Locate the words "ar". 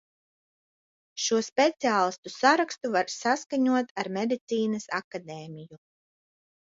4.05-4.13